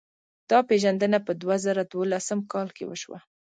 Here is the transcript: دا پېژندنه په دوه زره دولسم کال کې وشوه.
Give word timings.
دا 0.49 0.59
پېژندنه 0.69 1.19
په 1.27 1.31
دوه 1.41 1.55
زره 1.65 1.83
دولسم 1.93 2.39
کال 2.51 2.67
کې 2.77 2.83
وشوه. 2.85 3.19